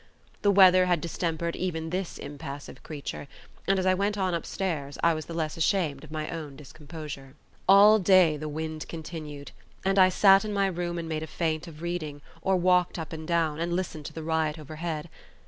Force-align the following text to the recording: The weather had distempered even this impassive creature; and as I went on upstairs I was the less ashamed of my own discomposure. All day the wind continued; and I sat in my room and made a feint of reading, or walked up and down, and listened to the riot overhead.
The 0.41 0.49
weather 0.49 0.87
had 0.87 0.99
distempered 0.99 1.55
even 1.55 1.91
this 1.91 2.17
impassive 2.17 2.81
creature; 2.81 3.27
and 3.67 3.77
as 3.77 3.85
I 3.85 3.93
went 3.93 4.17
on 4.17 4.33
upstairs 4.33 4.97
I 5.03 5.13
was 5.13 5.27
the 5.27 5.33
less 5.35 5.57
ashamed 5.57 6.03
of 6.03 6.09
my 6.09 6.27
own 6.31 6.55
discomposure. 6.55 7.35
All 7.69 7.99
day 7.99 8.35
the 8.35 8.49
wind 8.49 8.87
continued; 8.89 9.51
and 9.85 9.99
I 9.99 10.09
sat 10.09 10.43
in 10.43 10.53
my 10.53 10.65
room 10.65 10.97
and 10.97 11.07
made 11.07 11.21
a 11.21 11.27
feint 11.27 11.67
of 11.67 11.83
reading, 11.83 12.23
or 12.41 12.55
walked 12.55 12.97
up 12.97 13.13
and 13.13 13.27
down, 13.27 13.59
and 13.59 13.75
listened 13.75 14.05
to 14.07 14.13
the 14.13 14.23
riot 14.23 14.57
overhead. 14.57 15.07